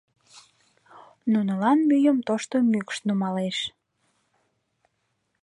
Нунылан 1.31 1.79
мӱйым 1.89 2.17
тошто 2.27 2.55
мӱкш 2.71 2.97
нумалеш. 3.07 3.57